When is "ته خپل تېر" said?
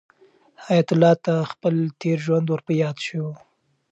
1.25-2.17